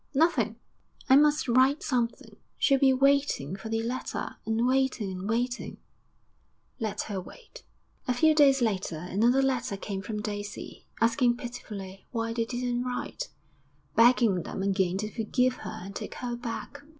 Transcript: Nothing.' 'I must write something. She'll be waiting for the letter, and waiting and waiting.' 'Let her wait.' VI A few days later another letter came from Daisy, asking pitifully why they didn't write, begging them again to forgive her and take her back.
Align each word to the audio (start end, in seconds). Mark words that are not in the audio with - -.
Nothing.' 0.15 0.55
'I 1.11 1.17
must 1.17 1.47
write 1.47 1.83
something. 1.83 2.37
She'll 2.57 2.79
be 2.79 2.91
waiting 2.91 3.55
for 3.55 3.69
the 3.69 3.83
letter, 3.83 4.37
and 4.47 4.65
waiting 4.65 5.11
and 5.11 5.29
waiting.' 5.29 5.77
'Let 6.79 7.01
her 7.03 7.21
wait.' 7.21 7.61
VI 8.07 8.11
A 8.11 8.15
few 8.15 8.33
days 8.33 8.63
later 8.63 8.95
another 8.97 9.43
letter 9.43 9.77
came 9.77 10.01
from 10.01 10.19
Daisy, 10.19 10.87
asking 10.99 11.37
pitifully 11.37 12.07
why 12.09 12.33
they 12.33 12.45
didn't 12.45 12.83
write, 12.83 13.29
begging 13.95 14.41
them 14.41 14.63
again 14.63 14.97
to 14.97 15.11
forgive 15.11 15.57
her 15.57 15.81
and 15.83 15.95
take 15.95 16.15
her 16.15 16.35
back. 16.35 16.81